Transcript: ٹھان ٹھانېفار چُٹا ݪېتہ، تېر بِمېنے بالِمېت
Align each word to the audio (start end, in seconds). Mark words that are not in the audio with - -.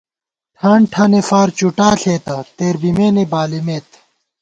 ٹھان 0.57 0.81
ٹھانېفار 0.91 1.47
چُٹا 1.57 1.89
ݪېتہ، 2.01 2.35
تېر 2.57 2.75
بِمېنے 2.81 3.23
بالِمېت 3.31 3.89